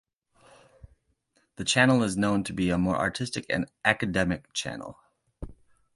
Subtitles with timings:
[1.57, 4.97] The channel is known to be a more artistic and academic channel.